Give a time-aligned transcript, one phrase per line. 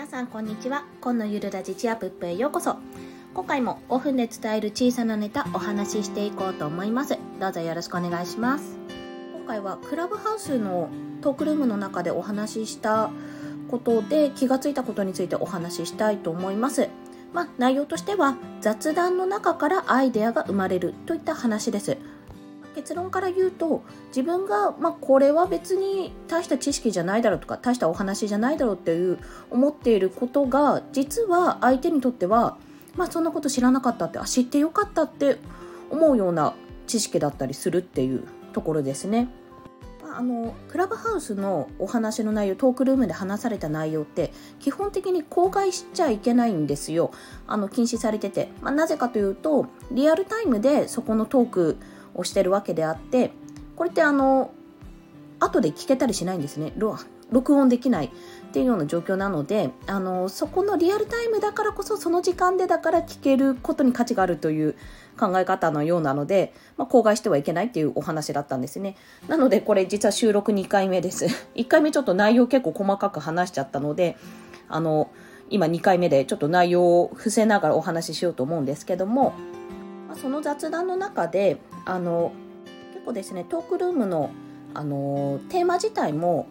[0.00, 0.86] 皆さんこんにちは。
[1.02, 2.78] 今のゆるラジチアプップへようこそ。
[3.34, 7.18] 今回も5分で伝える小さなネタお話ししていこうと思います。
[7.38, 8.78] どうぞよろしくお願いします。
[9.36, 10.88] 今回はクラブハウスの
[11.20, 13.10] トークルームの中でお話しした
[13.68, 16.88] ことで気がついたことについてお話ししたいと思います。
[17.34, 21.98] まあ、内容としては雑談の中からアイデアが生まれるといった話です。
[22.74, 29.18] 結論から言うと自分が、まあ、これは別に大した知識じゃないだろうとか大したお話じゃないだろうっていう
[29.50, 32.56] 思っていることが実は相手にとっては、
[32.96, 35.38] まあ、そんなこと知らなかったってあ知ってよかったって
[35.90, 36.54] 思うような
[36.86, 39.28] 知識だったりするっていうところですね。
[40.12, 47.12] あのクラブハウスのお話の内容トークルームで話された内容って基本的に公開しちゃいけないんですよ
[47.46, 51.76] あの禁止されてて、まあ、なぜかというとリアルタイムでそこのトーク
[52.20, 53.32] をしてるわけであって
[53.76, 54.52] これってあの
[55.40, 56.72] 後で聞けたりしないんですね。
[57.30, 58.10] 録音できないっ
[58.52, 64.74] ていうような状況なのであのそこのリアルタイムだからこそその時間でだから聞けることに価値があるという
[65.18, 68.96] 考え方のようなので、まあ、公害してはいけないっていうお話だったんですね。
[69.28, 71.26] なのでこれ実は収録2回目です。
[71.54, 74.16] 1回目ちょっと内容結構細かく話しちゃったので
[74.68, 75.08] あの
[75.48, 79.32] 今2回目でちょっと内容を伏せながらお話ししようと思うんですけども
[80.10, 81.58] まあ、その雑談の中で
[81.90, 82.32] あの
[82.92, 84.30] 結構ですねトークルームの
[84.72, 86.46] あのテーマ自体も、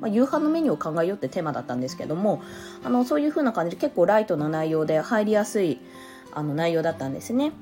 [0.00, 2.42] まあ、夕飯のメニューを考えようってテーマだったんですけども
[2.82, 5.78] あのそういう風な感じで結構ライトな内容で入りやすい
[6.32, 7.52] あの内容だったんですね。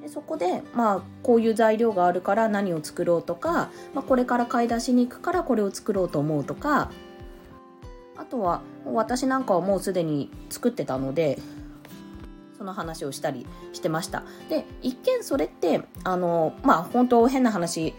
[0.00, 6.92] でそこで、まあ、こういう材料があるから何を作ろうとか、まあ、これから買い出しに行くからこれを作ろうと思うとか
[8.16, 11.38] あとは私なんかはもうすでに作ってたので
[12.56, 14.22] その話をしたりしてました。
[14.48, 17.94] で一見それってあのまあ本当変な話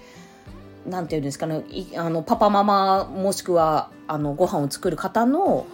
[0.86, 1.64] なんていうんですかね
[1.98, 5.66] あのパパママもしくはあのご飯を作る方の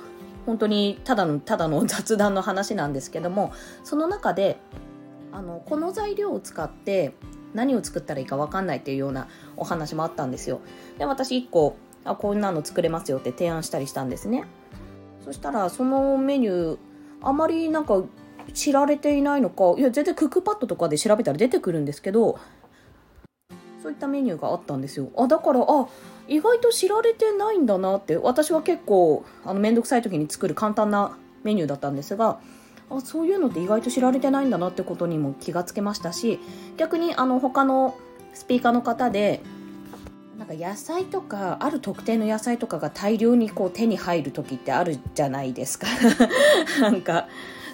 [0.46, 3.52] 本当にただのただの 雑談の話なんですけども
[3.84, 4.60] その中で
[5.32, 7.14] あのこの材料を使って
[7.54, 9.28] 何を作ったらいいか分かんないっていうような
[9.58, 10.62] お話もあったんですよ。
[10.98, 14.46] で私1個あこんなの作れますよって提案したりしたんですね。
[15.24, 16.78] そしたらそのメニュー
[17.22, 18.02] あまりなんか
[18.54, 19.76] 知られていないのか。
[19.78, 22.40] いや全然クックパッドとかで調べたら出てくるんですけど
[23.82, 25.10] そういったメニューがあったんですよ。
[25.18, 25.88] あだからあ
[26.28, 28.18] 意外と知られてないんだなって。
[28.18, 32.40] 私は結構あの面倒くさい時に作る簡単なメニューだったんですが
[32.90, 36.40] あそういうのって意外と知られてないんだなってことにも気がつけましたし
[36.78, 37.98] 逆にあの他の
[38.34, 39.42] スピーカーの方で
[40.38, 45.86] なんか野菜とかある特定の野菜とかが大量にこう手に入る時ってあるじゃないですか。
[46.82, 47.28] なんか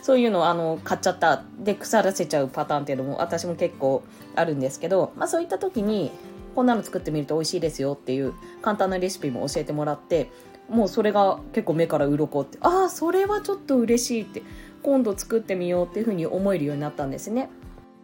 [0.08, 4.06] そういうのをあの買っちゃったで腐らせちゃうパターンっていうのも私も結構
[4.38, 6.12] あるんですけど、まあ、そういった時に
[6.56, 10.32] こんなの作ってみると美味しいですよっていう簡単なレシピも教えてもらって
[10.70, 14.44] もうそれが結構目から鱗ってああそれはちょっと嬉しいって
[14.82, 17.50] 今度作ってみようっていうふうに思えるようになったんですね。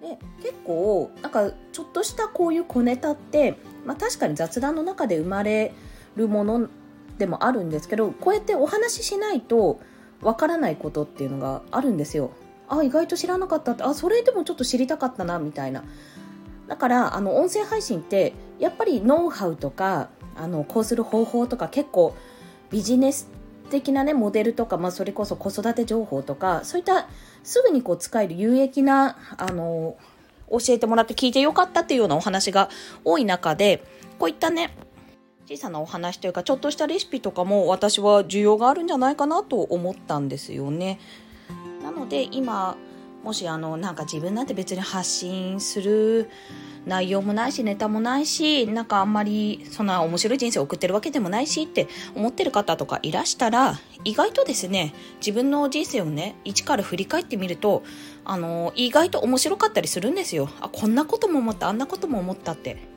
[0.01, 3.55] で結構なんかちょっとしたこういう小ネタって、
[3.85, 5.73] まあ、確かに雑談の中で生まれ
[6.17, 6.67] るもの
[7.17, 9.79] でもあるんですけどこうやってお話ししないと
[10.21, 12.31] わからないことっていうのがあるんですよ。
[12.67, 15.83] あ意外と知らなかったってあそれでもちょっと知りたかったなみたいな
[16.67, 22.15] だからあの音声配信ってやっぱりノウハウとかあのこうする方法とか結構
[22.71, 23.29] ビジネス
[23.69, 27.07] 的なねモデルとか、まあ、それこそ子育て情報とかそういった
[27.43, 29.97] すぐにこう使える有益なあの
[30.49, 32.69] 教えてもらって聞いてよかったっていうようなお話が
[33.03, 33.83] 多い中で
[34.19, 34.75] こういったね
[35.45, 40.99] 小さなお話というかちょっとしたレシピとかも私は需要があるんじゃないかなと思ったんですよね。
[41.83, 42.77] なので今
[43.23, 46.29] もしあのなんか自分なんて別に発信する
[46.85, 57.83] 内容もないしネタもないしなんかあんまりそんな面白い人生を送ってるわけでもないしって思ってる方とかいらしたら意外とですね自分の人生をね一から振り返ってみると
[58.25, 62.92] あの意外と面白かったりするんですよあこんなことも思ったあんなことも思ったって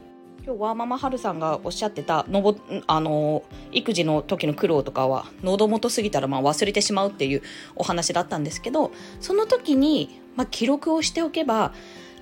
[0.46, 2.54] 今日ワーママハルさんがおっしゃってたのぼ
[2.86, 7.42] あの育児の時の苦労とかは喉元過ぎたらまあ忘れてしまうっていう
[7.74, 11.72] お話だったんですけどその時に、まあ、記録をしておけば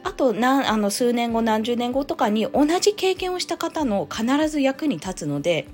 [0.05, 5.69] あと何あの数年後何十年後とかに同じ経験をした方の必ず役に立つので。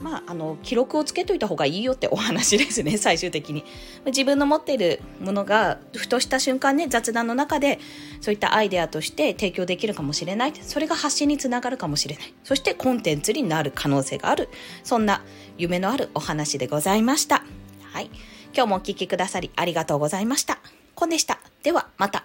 [0.00, 3.64] まあ、あの記録をつけといた方がいいよってお話ですね 最終的に。
[4.06, 7.78] 自分の持っているものがふとした瞬間ね雑談の中で
[8.20, 10.52] そういったアイデアとして提供できるかもしれない。
[10.60, 12.34] それが発信につながるかもしれない。
[12.42, 14.48] そしてコンテンツになる可能性がある。
[14.82, 15.22] そんな
[15.58, 17.44] 夢のあるお話でございました。
[17.92, 18.10] はい。
[18.54, 20.58] 今日もお聴きくださりありがとうございました。
[20.94, 21.40] コンでした。
[21.62, 22.24] ではまた。